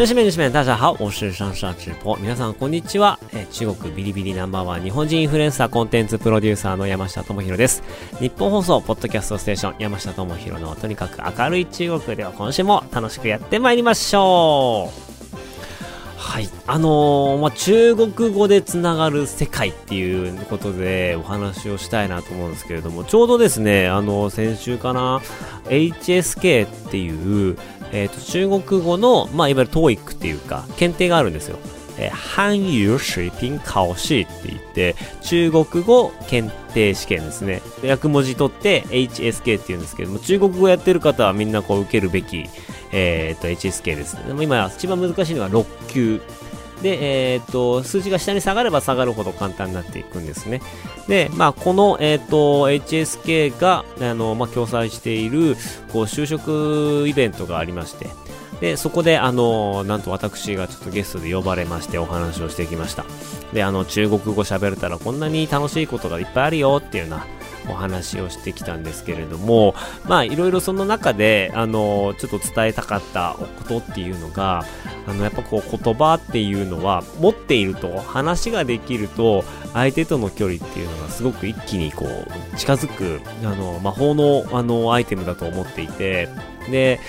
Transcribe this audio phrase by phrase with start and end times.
[0.00, 2.16] 女子们、女子们，大家好，我是上上直播。
[2.16, 3.18] 皆さん、こんにちは。
[3.34, 7.82] え中国ビリビリナンバーワン日本人インフルエンサーコンテンツプロデューサーの山下智博です。
[8.18, 15.10] 日本放送、ポッドキャストステーション、山下智博のとにかく明るい中国では今週も楽しくやってまいりましょう。
[16.16, 16.48] はい。
[16.66, 25.20] あのーまあ、中国語でつながる世界っていうことでお話をしたいなと思うんですけれども、ちょうどですね、あの先週かな、
[25.66, 27.58] HSK っていう、
[27.92, 31.58] えっ、と、中国語の、まあ、いわゆる TOEIC っていうか、検定があるんですよ。
[31.98, 37.62] えー、韓語水平考試って言って、中国語検定試験ですね。
[37.84, 42.48] 訳文字取って HSK って言うんですけども、中国語やってる方はみんなこう受けるべき、
[42.92, 44.24] えっ、と、HSK ですね。
[44.26, 46.20] でも今、一番難しいのは6級。
[46.82, 50.62] で、えっ、と、数字が下に下がれば下がるほど簡単になっていくんですね。
[51.08, 55.56] で、まあ、この、えっ、と、HSK が、あの、まあ、共催している、
[55.92, 58.08] こう、就職イベントがありまして、
[58.60, 63.04] で、そこで、あの、なんと私がちょっとゲストで呼ばれましてお話をしてきました。
[63.52, 67.26] で、あの、中国語喋れたらこんなに楽しいことがいっぱいあるよっていうような
[67.70, 69.74] お話をしてきたんですけれども、
[70.06, 74.64] まあ、いろいろその中で、あの、ちょっと伝えたかったことっていうのが、
[75.06, 86.28] あの、やっぱこう、言葉っていうのは、持っていると、話ができると、相手との距離っていうのがすごく一気にこう、近づく、あの、魔法の、あの、アイテムだと思っていて、
[86.70, 87.00] で、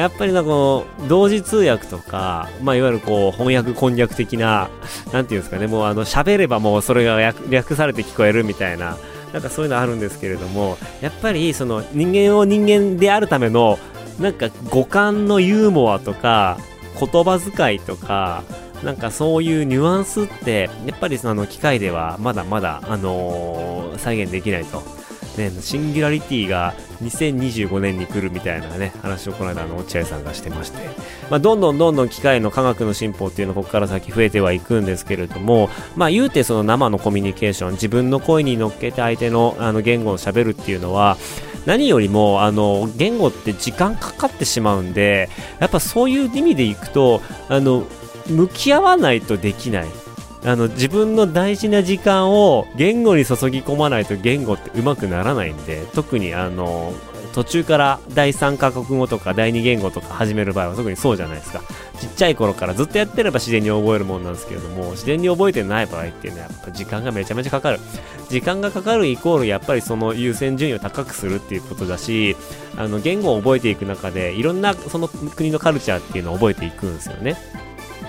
[0.00, 4.68] やっぱりなんかこう、同時通訳とか、まあ、いわゆるこう、翻訳こんにゃく的な、
[5.12, 8.96] なんていうんですかね、もうあの、喋ればもうそれが略略されて聞こえるみたいな、
[9.32, 13.78] なんかそういうのあるんですけれども、やっぱりその人間を人間であるための、
[14.20, 16.58] なんか五感のユーモアとか、
[16.98, 18.42] 言葉遣いとか、
[18.82, 24.82] なんかそういうニュアンスって、やっぱりその機械ではまだまだ、あのー再現できないと。
[25.36, 30.78] ね、シンギュラリティが2025年に来るみたいなね、話をこの間の落合さんがしてまして、
[31.30, 41.16] まあ、どんどんどんどん機械の科学の進歩っていうのここから先増えてはいくんですけれども、まあ言うてその生のコミュニケーション、自分の声に乗っけて相手のあの言語を喋るっていうのは、
[41.66, 47.84] 何よりもあの言語って時間かかってしまうんで、やっぱそういう意味でいくと、あの、
[48.28, 49.86] 向き合わないとできない。
[50.46, 56.94] あの自分の大事な時間を言語に注ぎ込まないと言語って上手くならないんで特にあの
[57.34, 61.60] 途中から第3カ国語とか第2言語とか始める場合は特にそうじゃないですか。
[62.00, 67.80] ちっちゃい頃からずっとやってれば自然に覚えるもんなんですけれども自然に覚えてない場合っていうのはやっぱ時間がめちゃめちゃかかる。
[68.28, 72.36] 時間がかかるイコールやっぱりその優先順位を高くするっていうことだし
[72.76, 77.36] あの言語を覚えていく中でいろんなその国のカルチャーっていうのを覚えていくんですよね。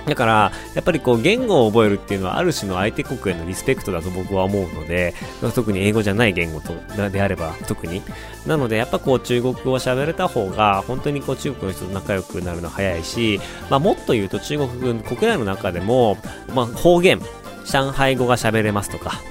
[0.07, 5.13] だから、やっぱりこう、言語を覚えるっていうのは、ある種の相手国へのリスペクトだと僕は思うので、
[5.53, 6.73] 特に英語じゃない言語と
[7.09, 8.01] であれば、特に。
[8.45, 16.17] なので、やっぱこう、中国語を喋れた方が、本当にこう、中国の人と仲良くなるの早いし、まあ、もっと言うと、中国国内の中でも、
[16.53, 17.21] まあ、方言、
[17.65, 19.21] 上海語が喋れますとか、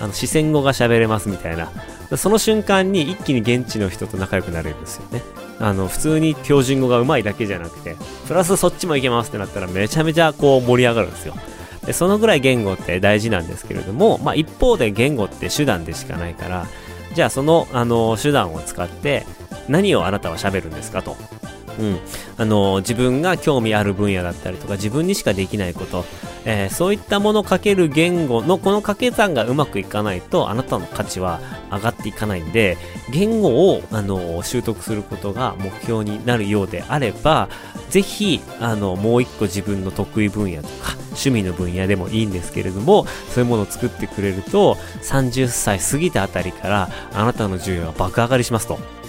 [0.00, 1.70] あの、四川語が喋れますみたいな、
[2.16, 5.22] その瞬間に一気に現地の人と仲良くなれるんですよね。
[5.60, 11.34] あの、普通に標準語が上手いだけじゃなくて、プラスそっちもいけますってなったらめちゃめちゃこう盛り上がるんですよ。
[11.84, 16.66] で、そのぐらい言語って大事なんですけれども、まあ一方で言語って手段でしかないから、
[17.14, 19.26] じゃあその、あの、手段を使って
[19.68, 21.16] 何をあなたは喋るんですかと。
[21.78, 21.98] うん。
[22.36, 26.04] あの、自分が興味ある分野だったりとか、自分にしかできないこと、
[26.44, 32.78] えーそういったものかける言語のこの掛け算がうまくいかないと、あなたの価値は上がっていかないんで、
[33.12, 37.48] 言語を、あの、習得することが目標になるようであれば、
[37.90, 48.99] ぜひ、あの、もう一個自分の得意分野とか、趣味の分野でもいいんですけれども、そういうものを作ってくれると、30歳過ぎたあたりから、あなたの需要が爆上がりしますと。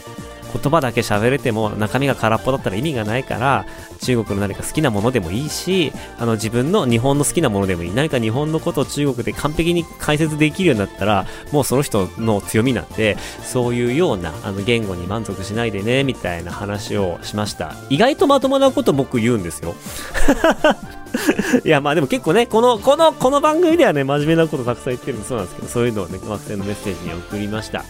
[0.51, 3.65] 言葉だけ喋れても中身が空っぽだったら意味がないから
[3.99, 7.93] 中国の何か好きなものでもいいしあの自分の日本の好きなものでもいい。
[7.93, 17.75] 何か日本のことを中国で完璧に解説できるようになったらもうその人の強みなんでそういうようなあの言語に満足しないでねみたいな話をしました。
[17.89, 19.75] 意外とまともなこと僕言うんですよ。
[21.65, 27.83] いや、まあでも結構ね、この、この、この番組ではね、真面目なことたくさん言ってるんでそうなんですけど、そういうのをね、学生のメッセージに送りました。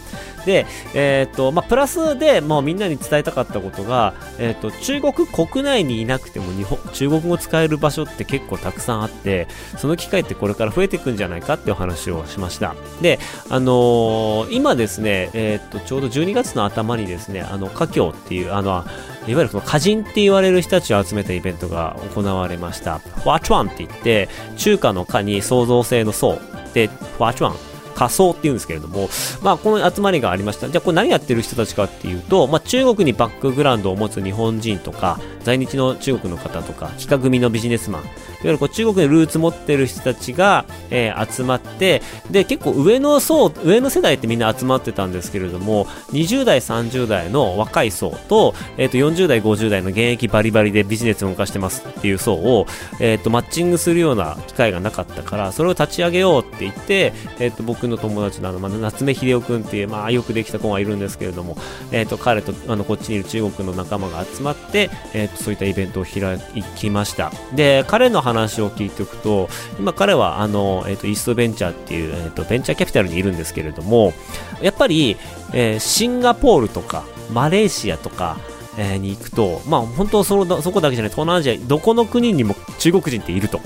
[0.44, 12.74] で、えーっと、まあ、プラスで、まあ、みんなに伝えたかったことが、えっ、と、中国国内にいなくても日本、中国語使える場所って結構たくさんあって、その機会ってこれから増えていくんじゃないかっていう話をしました。
[13.00, 13.18] で、
[13.48, 18.84] あのー、今ですね、えっ、と、ちょうど12月の頭にですね、あの、華僑っていう、あの、いわ
[19.26, 22.98] ゆるその歌人って言われる人たちを集めたイベントが行われました。
[22.98, 26.38] ファーチュアンって言って、中華の華に創造性の層
[26.74, 29.08] で、ファーチュアン仮想っていうんですけれども、
[29.42, 30.68] まあ、この集まりがありました。
[30.68, 38.10] じゃあ、これ何やってる人たちかっていうと、まあ、中国にバックグラウンドを持つ日本人とか、在日の中国の方とか、企画組のビジネスマン、いわ
[38.44, 52.66] ゆるこう中国にルーツ持ってる人たちが、えー、集まって、で、結構上の層、上の世代ってみんな集まってたんですけれども、20代、30代の若い層と、えっ、ー、と、40代、50代の現役バリバリでビジネスを動かしてますっていう層を、
[53.00, 61.56] えっ、ー、と、マッチングするような機会がなかったから、それを立ち上げようって言って、えっ、と、僕の友達のあの、まあ、夏目秀夫君っていう、まあ、よくできた子がいるんですけれども、
[61.90, 66.38] えっ、と、彼と、あの、こっちにいる中国の仲間が集まって、えっ、と、そういったイベントを開
[66.76, 67.32] きました。
[67.54, 69.48] で、彼の話を聞いておくと、
[69.78, 74.12] 今彼は、あの、えっ、と、イーストベンチャーっていう、えっ、と、ベンチャーキャピタルにいるんですけれども、
[74.60, 75.16] やっぱり、
[75.52, 78.36] えー、シンガポールとか、マレーシアとか、
[78.78, 83.60] えー、に行くと、まあ本当そのそこだけじゃない、東南アジア、どこの国にも中国人っていると。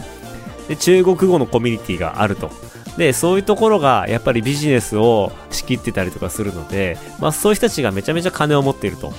[0.69, 2.50] で、中国語のコミュニティがあると。
[2.96, 9.12] で、そういうところがやっぱりビジネスを仕切ってたりとかするので、まあそういう人たちがめちゃめちゃ金を持っていると。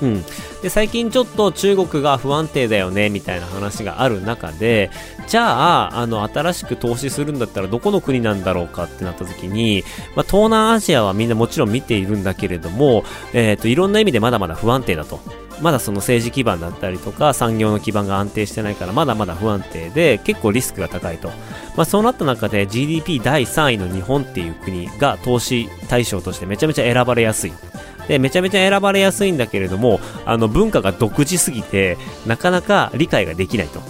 [0.00, 0.24] うん。
[0.62, 4.90] で、最近ちょっと中国が不安定だよね、みたいな話がある中で、
[5.26, 9.84] じゃあ、あの、新しく投資するんだったらどこの国なんだろうかってなった時に、
[10.14, 15.20] まあ、東南アジアはみんなもちろん見ているんだけれども、えっ、ー、と、いろんな意味でまだまだ不安定だと。
[15.60, 21.28] まだその政治基盤だったりとか産業の基盤が安定してないからまだまだ不安定で結構リスクが高いと。
[21.76, 27.52] まあそうなった中で GDP 第3位の日本っていう国が投資対象としてめちゃめちゃ選ばれやすい。
[28.08, 33.80] で、めちゃめちゃ選ばれやすいんだけれども、あの文化が独自すぎて、なかなか理解ができないと。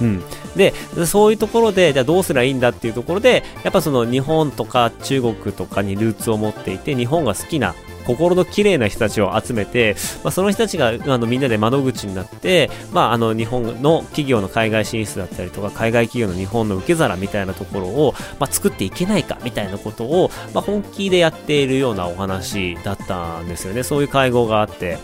[0.00, 0.22] うん。
[0.56, 0.72] で、
[1.06, 7.74] そういうところで、じゃあどうすればいいんだっていうところで、やっぱその日本とか中国とかにルーツを持っていて、日本が好きな
[8.08, 9.94] 心の綺麗な人たちを集めて、
[10.24, 23.82] まあ、その人たちがあのみんなで窓口になって、まあ、あの日本の企業の海外進出だったりとか海外企業の日本の受け皿みたいなところを、まあ、作っていけないかみたいなことを、まあ、本気でやっているようなお話だったんですよね。
[23.82, 24.96] そういう会合があって。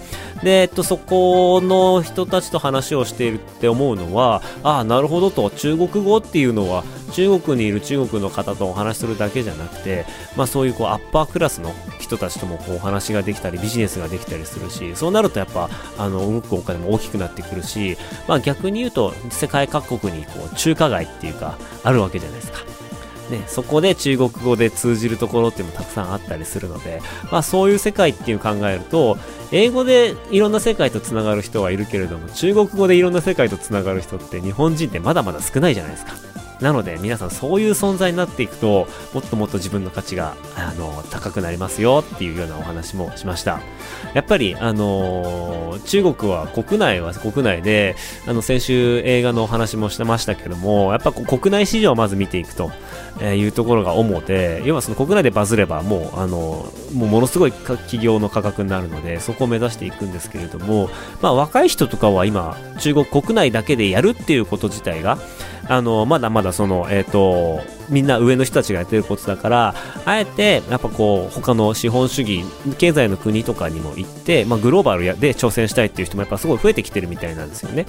[0.44, 10.04] で、えっと、そこの人たちと話をしているって思うのはああなるほどと中国語っていうのは中国にいる中国の方とお話しするだけじゃなくて、
[10.36, 17.96] まあ、そういうこうアッパークラスの人たちともこうお話ができたりビジネスができたりするしそうなるとやっぱあの動くお金も大きくなってくるし、
[18.28, 22.83] まあ、逆に言うと世界各国にこう中華街っていうかあるわけじゃないですか。
[23.30, 27.00] ね、そこで中国語で通じるところっていうのもたくさんあったりするので、
[27.30, 29.16] まあそういう世界っていう考えると、
[29.50, 36.33] 英語でいろんな世界と繋がる人はいるけれども、中国語でいろんな世界と繋がる人って日本人ってまだまだ少ないじゃないですか。
[36.64, 43.60] なので皆さんそういう存在になっていくともっともっと自分の価値があの高くなりますよっていうようなお話もしました。
[44.14, 47.96] やっぱりあの中国は国内は国内で
[48.26, 52.70] あの先週映画のお話もしてましたけどもやっぱ国内市場をまず見ていくと
[53.22, 60.88] いうところが主で要はその国内でバズればもうあのもうものすごい企業の価格になるのでそこを目指していくんですけれども
[61.20, 65.18] まあ若い人とかは今中国国内だけでやるっていうこと自体が
[65.68, 69.74] あの、まだまだその、えっ、ー、と、みんな上の人たちがやってることだから、
[70.04, 72.44] あえて、やっぱこう、他の資本主義、
[72.78, 77.86] 経済の国とかにも行って、まあ、グローバルで挑戦したいっていう人もやっぱすごい増えてきてるみたいなんですよね。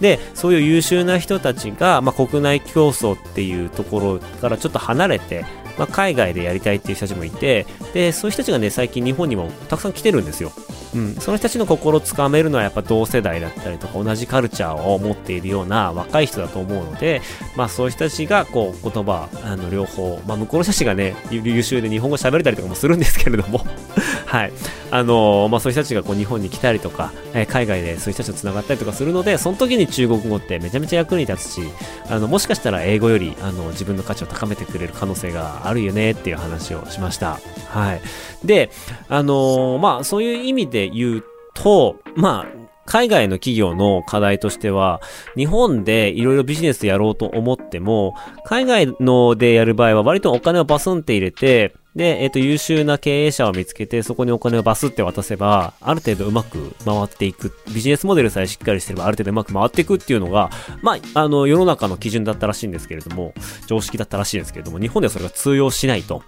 [0.00, 5.44] で、そういう優秀な人たちが、まあ、国内競争っていうところからちょっと離れて、
[5.78, 10.52] まあ、海外でやりたいっていう人たちもいて、で、そういう人たちがね、最近日本にもたくさん来てるんですよ。
[10.94, 17.20] うん、その人たちの心をつかめるのはやっぱ同世代だったりとか同じカルチャーを持っているような若い人だと思うので、
[17.56, 23.64] まあそういう人たちがこう言葉、あの両方、まあ向こうの人たちがね、優秀で日本語喋れたりとかもするんですけれども
[24.26, 24.52] はい。
[24.90, 31.60] あの、まあそういう人たちがこう日本に来たりとか、えー、海外でそういう人たちと繋がったりとかするので、その時に中国語ってめちゃめちゃ役に立つし、
[32.08, 37.38] あの、もしかしたら英語より、あの、自分の価値を高めてくれる可能性があるよねっていう話をしました。
[37.68, 38.00] はい。
[38.44, 38.70] で、
[39.08, 45.02] あの、まあそういう意味で言うと、まあ、海外の企業の課題としては、
[45.36, 48.14] 日本でいろいろビジネスやろうと思っても、
[48.46, 57.52] 海外のでやる場合は割とお金をバスンって入れて、で、えっ、ー、と、優秀な経営者を見つけて、そこにお金をバスって渡せば、ある程度うまく回っていく。
[57.74, 60.48] ビジネスモデルさえしっかりしてれば、ある程度うまく回っていくっていうのが、
[60.80, 63.34] まあ、あの、世の中の基準だったらしいんですけれども、
[63.66, 66.22] 常識だったらしいんですけれども、日本ではそれが通用しないと。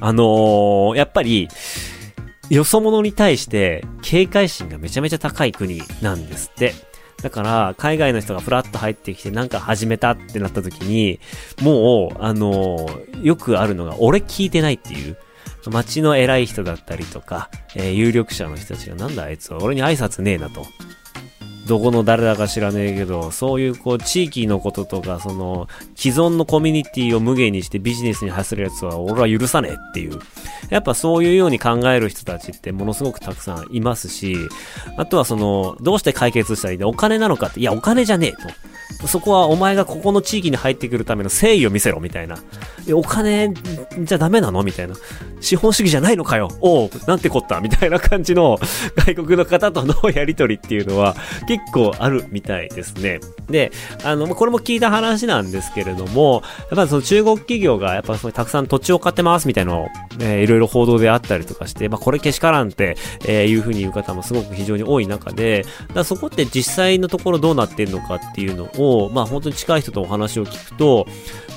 [0.00, 1.48] あのー、やっぱり、
[2.50, 6.74] よそ者に対して警戒心がめちゃめちゃ高い国なんですって。
[7.22, 11.20] だから、海外の人がふらっと入ってきてなんか始めたってなった時に、
[11.60, 12.88] もう、あの、
[13.22, 15.18] よくあるのが、俺聞いてないっていう。
[15.68, 20.64] 街の偉い人だったりとか、えー、有力者の人たちがなんだあいつは俺に挨拶ねえなと。
[21.70, 30.18] どこの誰だか知らねえけど、そういうこう地域のこととか、その既存のコミュニティを無限にしてビジネスに走るやつは俺は許さねえっていう。
[30.68, 34.34] やっぱそういうように考える人たちってものすごくたくさんいますし、
[34.96, 39.06] あとはその、どうして解決したらいいでお金なのかって、いやお金じゃねえと。
[39.06, 42.36] そこはお前がここの地域に入ってくるための誠意を見せろみたいな。
[42.86, 43.54] いお金
[44.02, 44.62] じゃダメなの？
[44.62, 44.94] みたいな。
[45.40, 46.50] 資本主義じゃないのかよ？
[46.60, 47.60] おう、なんてこった？
[47.60, 48.58] みたいな感じの
[48.96, 51.16] 外国の方とのやりとりっていうのは
[51.48, 53.20] 結構あるみたいですね。
[53.48, 53.72] で、
[54.04, 59.88] あの、これも聞いた話なんですけれども、やっぱその中国企業がやっぱたくさん土地を買ってますみたいなのを、
[60.20, 65.64] えー、いろいろ報道であったりとかして、まあこれけしからんって、えー、いうふうに言う方もすごく非常に多い中で、
[65.94, 71.06] だそこって実際のところどうなってんのかっていうのを、まあ本当に近い人とお話を聞くと、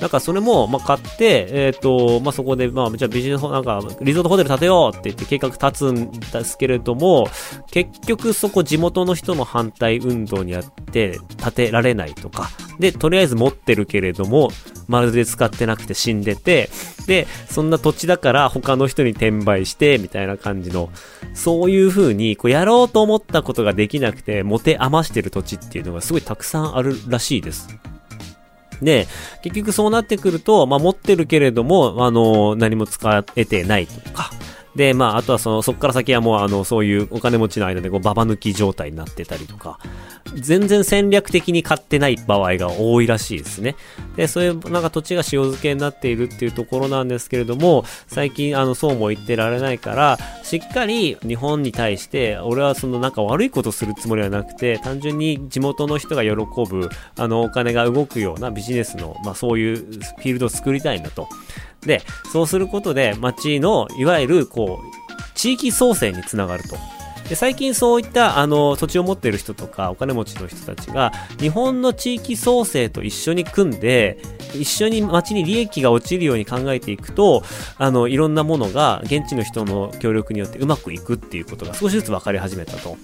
[0.01, 7.27] なんかそれも、まあ買って、えっ、ー、と、まあそこで、まあじゃあビジネス、なんかリゾートホテル建てようって言って計画立つんですけれども、
[7.71, 14.49] 結局そこ地元の人の反対運動にあって建てられないとか、で、とりあえず持ってるけれども、
[14.87, 16.69] まるで使ってなくて死んでて、
[17.07, 20.89] で、そんな土地だから他の人に転売して、みたいな感じの、
[21.33, 27.67] そういう風に、こうやろうと思ったことができなくて、持て余してる土地っていうのがすごいたくさんあるらしいです。
[28.81, 29.07] で、
[29.41, 34.31] 結局そうなってくると、まあ、持ってるけれども、あの、何も使えてないとか、
[34.75, 39.79] で、まあ、あとはその、そっから先はもう、あの、そういうお金持ちの間で、こう、ババ抜き状態になってたりとか、
[40.35, 43.75] 全然戦略的に買ってない場合が多いらしいですね。
[44.15, 61.27] で、そういう、なんか土地が塩漬けになっているっていうところなんですけれども、最近、あの、そうも言ってられないから、しっかり日本に対して、俺はその、なんか悪いことするつもりはなくて、単純に地元の人が喜ぶ、あの、お金が動くようなビジネスの、まあ、そういうフィールドを作りたいんだと。
[61.85, 64.93] で、そうすることで町の、いわゆる、こう、
[65.35, 66.77] 地域創生につながると。
[67.29, 74.17] で最近そういったあの土地を持っている人とかお金持ちの人たちが日本の地域創生と一緒に組んで
[74.53, 77.43] 一緒に街に利益が落ちるように考えていくと
[77.77, 82.97] あのいろんなものが現地の人の協力によってうまくいくっていうことが少しずつ分かり始めたと。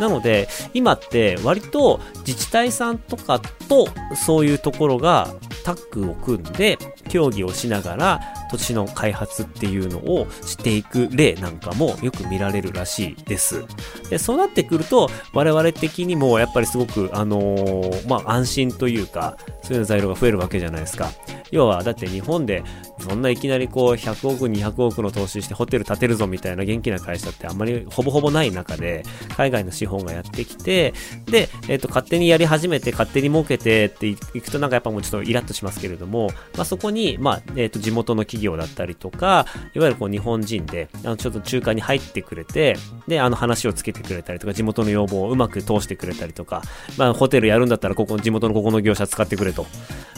[0.00, 5.28] なので今って割と自治体さんとかとそういうところが
[5.64, 6.78] タッグを組んで
[7.08, 13.64] 協議をしながら土地の開発っていうのをしていく例なんかもよく見られるらしいです。
[14.10, 21.10] で、そうなってくると我々的にもやっぱりすごくあのー、まあ、安心というかそういう材料が増えるわけじゃないですか。
[21.50, 22.62] 要はだって日本で
[22.98, 29.04] そんないきなりこう100億200億の投資してホテル建てるぞみたいな元気な会社ってあんまりほぼほぼない中で
[29.36, 30.94] 海外の資本がやってきて
[31.26, 42.76] で、えっ、と勝手にやり始めて勝手に儲けてっていくとなんかやっぱもうちょっとイラッとしますけれども、まあ、そこに、まあ、えっ、と地元の企業だったりとかいわゆるこう日本人であのちょっと中間に入ってくれて
[43.06, 46.62] であの話をつけてくれたりとか地元の要望をうまく通してくれたりとか、
[46.96, 49.66] まあ、ホテルやるんだったらここ地元のここの業者使ってくれと。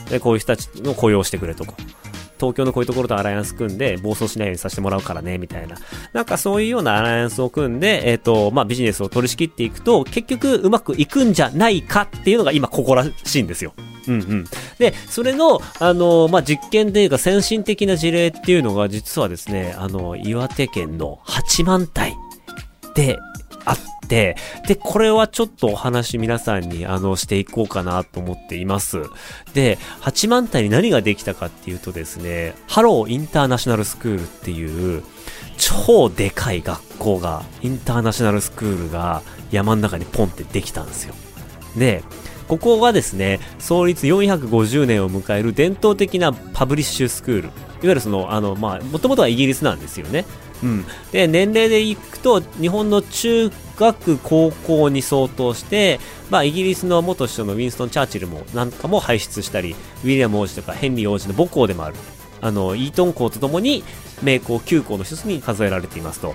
[0.08, 1.64] でこういう人たちの雇用してくれと
[2.38, 5.76] 東京のこういうところとアライアンス組んで暴走しないようにさせてもらうからね、みたいな。
[6.12, 13.74] なんかそういうようなアライアンスを組んで、えっ、ー、と、まあ、ビジネスを取り仕切っていくと、結局うまくいくんじゃないかっていうのが今ここらしいんですよ。
[14.06, 14.44] うんうん。
[14.78, 22.12] で、それの、あの、まあ、実験というか先進的な事例っていうのが実はですね、あの、岩手県の八幡平
[22.94, 23.18] で
[23.64, 24.36] あって、で、
[24.80, 29.02] これはちょっとお話皆さんにあのしていこうかなと思っています。
[29.54, 35.04] で、八幡平に何ができたかっていうとですね、ハローインターナショナルスクールっていう
[35.58, 41.14] 超でかい学校が、インターナショナルスクールが山の中にポンってできたんですよ。
[41.76, 42.02] で、
[42.48, 47.42] ここがですね、創立450年を迎える伝統的なパブリッシュスクール。
[47.42, 47.52] いわ
[47.82, 50.24] ゆるその、あの、まあ、もともとはイギリスなんですよね。
[50.62, 50.84] うん。
[51.12, 56.00] で、年齢でいくと、日本の中学、高校に相当して、
[56.30, 61.96] まあ、イギリスの元首相のウィンストン・チャーチルもなんかも輩出したり、ウィリアム王子とかヘンリー王子の母校でもある、
[62.40, 63.84] あの、イートン校とともに、
[64.22, 66.34] 名校9校の一つに数えられていますと。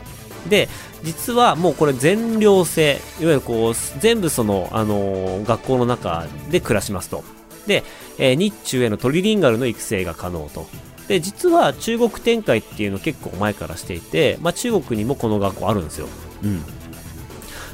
[0.49, 0.69] で、
[1.03, 7.23] 実はもうこれ全寮制、いわゆるこう、全部その、あのー、学校の中で暮らしますと。
[7.67, 7.83] で、
[8.17, 10.67] えー、日中へのトリリンガルの育成が可能と。
[11.07, 16.07] で、実は中国展開っていうのを結構前からしていて、まあ中国にもこの学校あるんですよ。
[16.43, 16.63] うん。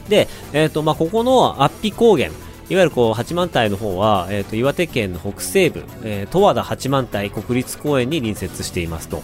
[0.09, 2.31] で、えっ、ー、と、まあここの安比高原、
[2.69, 9.23] いわゆるこう八幡平の方は、えっ、ー、と岩手県の北西部、えー、十和田八幡平国立公園に隣接していますと。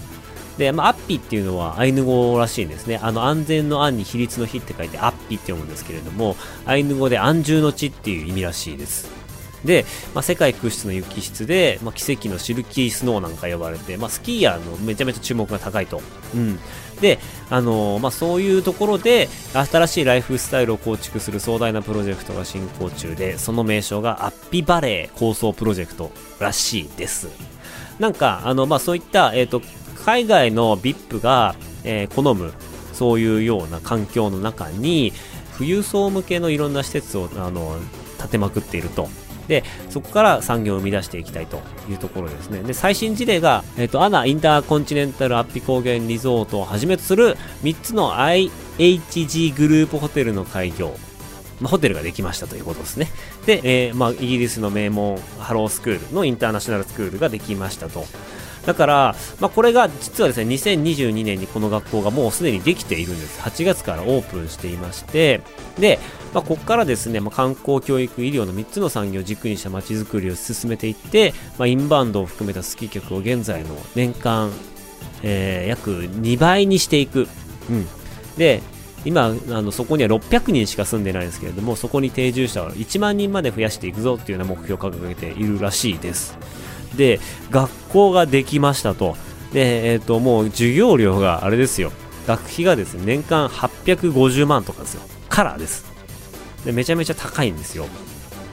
[0.58, 3.00] で、まあ、アッピっていうのはアイヌ語らしいんですね。
[3.02, 6.36] あの、安全の安に比率の比って書いてアッピって読むんですけれども、
[6.66, 9.10] アイヌ語で安住の地っていう意味らしいです。
[9.66, 16.02] で、まあ、世界屈指の雪質で、まあ、奇跡のシルキースノーなんか呼ばれて、まあ、スキーヤーのめちゃめちゃ注目が高いと。
[16.34, 16.60] うん。
[17.02, 17.20] で、
[17.50, 27.28] あのー、まあ、そういうところで、新しいライフスタイルを構築する壮大なプロジェクトが進行中で、その名称がアッピバレー構想プロジェクトらしいです。
[28.00, 29.62] なんか、あの、まあ、そういった、えっ、ー、と、
[30.06, 32.54] 海外の VIP が、えー、好む、
[32.94, 35.14] そういうような環境の中に、
[35.58, 37.78] 富裕層向けのいろんな施設を、あの、
[38.20, 39.10] 建てまくっていると。
[39.48, 42.62] で、そこから産業を生み出していきたいというところですね。
[42.62, 50.96] で、最新事例が、え、ー、と、アナインターコンチネンタルアッピ高原リゾートをはじめとする3つの IHG グループホテルの開業。
[51.62, 53.08] まあ、ホテルができましたということですね。
[53.46, 58.06] で、えー、まあ、イギリスの名門ハロースクールのインターナショナルスクールができましたと。
[58.66, 63.40] だから、まあ、これが実はですね、2022年にこの学校がもうすでにできているんです。
[63.42, 65.42] 8月からオープンしていまして、
[65.80, 66.00] で、
[66.34, 74.52] まあ、ここからですね、まあ、観光、教育、医療の3つの産業を軸にした街づくりを進めていって、まあ、インバウンドを含めたスキー客を現在の年間、
[75.24, 77.28] えー、約2倍にしていく。
[77.70, 77.88] うん。
[78.38, 78.62] で、
[79.06, 86.36] 今あのそこには600人しか住んでないんですけれどもそこに定住者を1万人まで増やしていくぞっていうような目標を掲げているらしいです
[86.96, 89.16] で、学校ができましたと。
[89.54, 91.92] で、えっ、ー、と、もう授業料があれですよ。
[92.28, 95.02] 学費がですね、年間850万とかですよ。
[95.30, 95.86] カラーです。
[96.66, 97.86] で、めちゃめちゃ高いんですよ。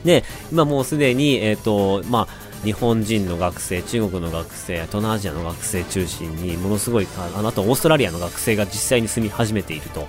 [0.05, 10.07] で、今もうすでに、えっ、ー、と、まあ、日本人の学生、中国の学生、東南アジアの学生中心に、ものすごい、あの、あとオーストラリアの学生が実際に住み始めていると。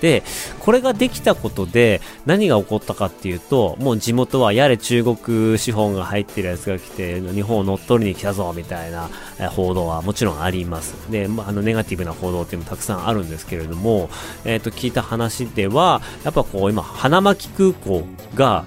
[0.00, 0.22] で、
[0.58, 9.08] これができたことで何が起こったかっていうと、もう地元はやれ中国資本が入ってるやつが来て、日本を乗っ取りに来たぞみたいな
[9.50, 10.94] 報道はもちろんあります。
[11.10, 14.10] で、まあ、あのネガティブな報道っていうのもたくさんあるんですけれども、
[14.44, 18.04] えっ、ー、と、聞いた話では、やっぱこう今、花巻空港
[18.34, 18.64] が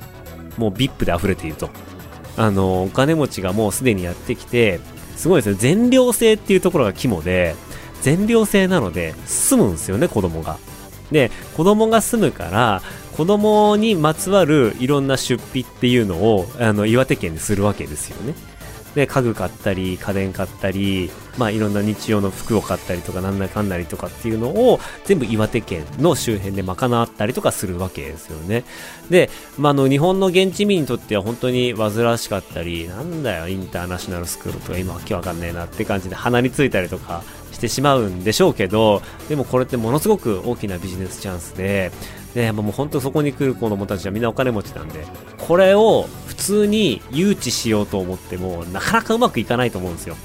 [0.58, 1.70] もう VIP で溢れていると。
[2.36, 4.80] あの、お金持ちがもうすでにやってきて、
[5.16, 7.56] すごいですね、全寮制っていうところが肝で、
[8.02, 10.58] 全寮制なので、住むんですよね、子供が。
[11.14, 12.82] で、子供が住むから、
[13.16, 18.34] 子供にまつわるいろんな出費っていうのを、あの、岩手県でするわけですよね。
[18.96, 28.64] で、家具買ったり、家電買ったり、まあいろんな日用の服を買ったりとか、なんだかんだりとかっていうのを、全部岩手県の周辺で賄ったりとかするわけですよね。
[29.10, 37.24] で、まあの、日本の現地民にとっては本当に煩わしかったり、なんだよ、インターナショナルスクールとか今わけわかんねえなって感じで鼻についたりとか
[37.64, 41.92] してしまうんでしょうけど、でもこれってものすごく大きなビジネスチャンスで、
[42.34, 45.06] で、もう本当そこに来る子供たちはみんなお金持ちなんで、
[45.38, 50.18] これを普通に誘致しようと思っても、なかなかうまくいかないと思うんですよ。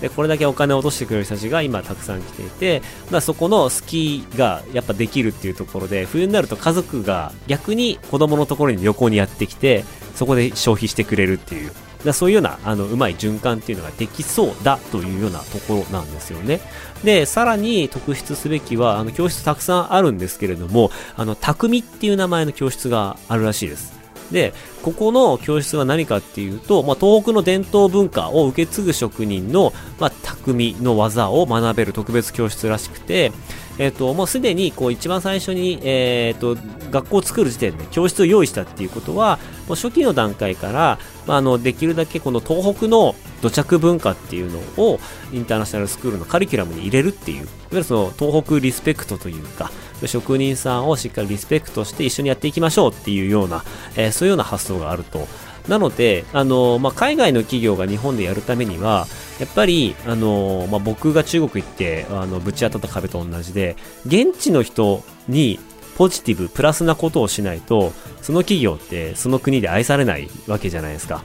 [0.00, 11.72] で、これだけお金を落としてくれる人たちが今たくさん来ていて、まあ、そこのスキーがやっぱできるっていうところで、冬になると家族が逆に子供のところに旅行にやってきて、そこで消費してくれるっていう。
[12.04, 16.60] だそういうような、あの、うまい循環っていうのができそうだというようなところなんですよね。
[17.02, 23.98] で、さらに特筆すべきは、あの、教室たくさんあるんですけれども、あの、匠っていう名前の教室があるらしいです。
[24.30, 33.32] で、ここの教室は何かっていうと、まあ、東北の伝統文化を受け継ぐ職人の、まあ、匠の技を学べる特別教室らしくて、
[33.78, 36.60] えっ、ー、と、もうすでに、こう、一番最初に、えっ、ー、と、
[36.90, 39.38] 学校を作る時点で教室を用意したっていうことは、
[39.68, 44.98] もう初期の段階から、まあ、あの、できるだけこの東北の土着文化っていうのを、
[45.32, 49.70] インターナショナルスクールのカリキュラムに入れるっていう、いわゆるその、東北リスペクトというか、
[50.06, 53.64] 職人さんをしっかりリスペクトして一緒にやっていきましょうっていうような、
[53.96, 55.26] えー、そういうような発想があると。
[55.68, 59.06] なので、あのまあ、海外の企業が日本でやるためには、
[59.38, 63.76] やっぱり、あのまあ、僕が中国行って、あの、ぶち当たった壁と同じで、
[64.06, 65.60] 現地の人に
[65.96, 71.22] ポジティブ、プラスなことをしないと、その企業ってその国で愛されないわけじゃないですか。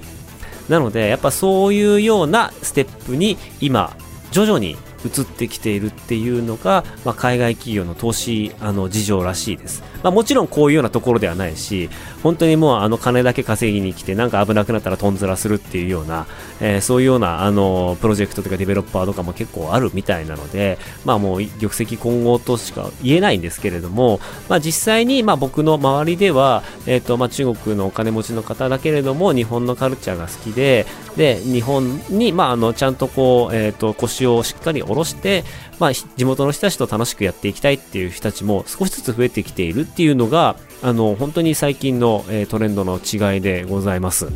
[0.67, 3.95] なので、やっぱそういうようなステップに今、
[4.31, 9.83] 徐々に移ってきているっていうのが、まあ、海外企業の投資あの事情らしいです。
[10.01, 11.89] まあ、もちろんこういうようなところではないし、
[12.23, 16.25] 本当にもうあの金だけ稼ぎに来てなんか危なくなったらトンズラするっていうような、
[16.61, 30.85] えー、そういうようなあのプロジェクトとかデベロッパーとかも結構あるみたいなので、まあもう玉石混合としか言えないんですけれども、まあ実際にまあ僕の周りでは、えっ、ー、とまあ中国のお金持ちの方だけれども日本のカルチャーが好きで、
[31.17, 35.43] で、日本にまああのちゃんとこう、えっ、ー、と腰をしっかり下ろして、
[35.79, 44.27] まあ、地元の人たちと楽しくやっていきたいっていう人たちも少しずつ増えてきているっていうのが、あの、本当に最近の、え、トレンドの違いでございます。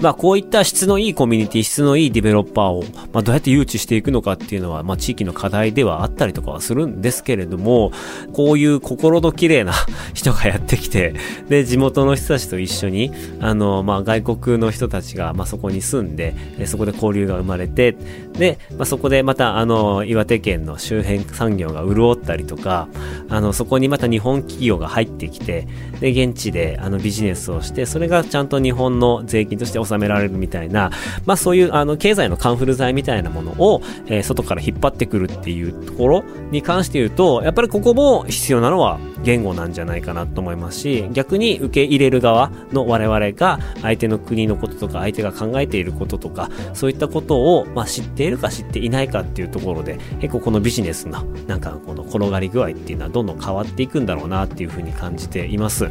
[0.00, 7.92] まあこういった質のいいコミュニティ、質のいいディベロッパーを、まあどうやって誘致していくのかっていうのは、まあ地域の課題ではあったりとかはするんですけれども、
[8.32, 9.72] こういう心の綺麗な
[10.12, 11.14] 人がやってきて、
[11.48, 16.34] で、地元の人たちと一緒に、あの、まあ外国の人たちが、まあそこに住んで、
[16.66, 17.96] そこで交流が生まれて、
[18.38, 22.88] で、まあそこでまた、あの、岩手県の周辺産業が潤ったりとか、
[23.28, 25.66] あの、そこにまた日本企業が入ってきて、
[26.00, 30.90] で、現地で、あの、ビジネスをして、それがちゃんと日本の税金として納められるみたいな、
[31.24, 55.88] まあそういう、あの、経済のカンフル剤みたいなものを、えー、外から引っ張ってくるっていうところに関して言うと、やっぱりここも必要なのは言語なんじゃないかなと思いますし、逆に受け入れる側の我々が相手の国のこととか相手が考えていることとか、そういったことを、まあ、知っているか知っていないかっていうところで、結構このビジネスのなんかこの転がり具合っていうのはどんどん変わっていくんだろうなっていうふうに感じています。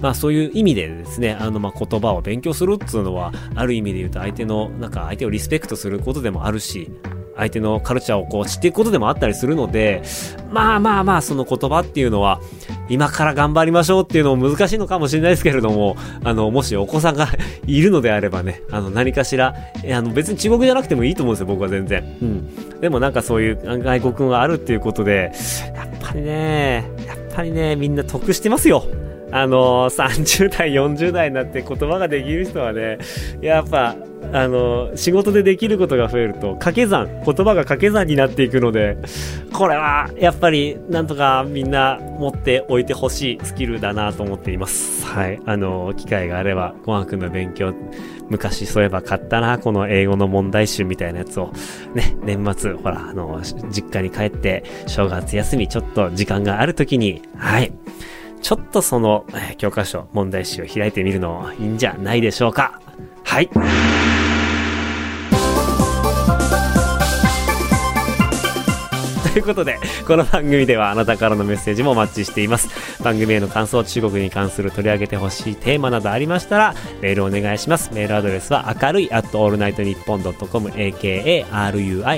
[0.00, 6.90] まあそういう意味でですね、あのまあ言葉を勉強するっていうのは、ある意味で言うと相手の、なんか相手をリスペクトすることでもあるし、
[7.36, 10.02] 相手のカルチャーをこう知っていくことでもあったりするので、
[10.50, 12.40] まあまあまあ、その言葉っていうのは、
[12.88, 17.28] 今から頑張りましょうっていうのも難しいのかもしれないですけれども、あの、もしお子さんが
[17.66, 22.02] いるのであればね、あの、何かしら、あの、別に中国じゃなくてもいいと思うんですよ、僕は全然。
[22.22, 22.80] うん。
[22.80, 25.32] でもなんかそういう外国語があるっていうことで、
[25.74, 28.86] やっぱりね、やっぱりね、みんな得してますよ。
[29.32, 32.98] あのー、30代、40代になって言葉ができる人はね、
[33.40, 33.96] やっぱ、
[34.32, 38.96] あのー、仕事でできることが増えると、掛け算、言葉が掛け算になっていくので、
[39.52, 45.04] これは、やっぱり、なんとかみんな持っておいてほしいスキルだなと思っています。
[45.04, 45.40] はい。
[45.44, 47.74] あのー、機会があれば、語学の勉強、
[48.28, 51.52] 昔そういえば買ったな、この英語の問題集みたいなやつを、
[51.94, 57.72] ね、年末、ほら、あの、実家に帰って、正月休みちょっと時間がある時に、はい。
[58.40, 59.24] ちょっとその、
[59.58, 62.80] 教科書、問題集を開いてみるのいいんじゃないでしょうか。
[63.24, 63.50] はい。
[69.36, 72.70] ということで、この番組ではあなたからのメッセージもお待ちしています。
[73.02, 77.90] 番組への感想、中国に関する取り上げてほしいテーマなどありましたら、メールお願いします。
[77.92, 81.44] メールアドレスは、明るい at allnightnippon.com、akarui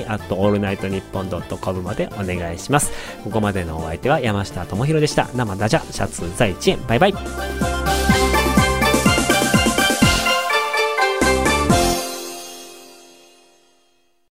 [0.07, 2.89] at allnightnippon.com までお願いします。
[3.25, 5.27] ここまでのお相手は山下智博でした。
[5.35, 7.13] 生ダジャ、シャツ在地、バイバイ。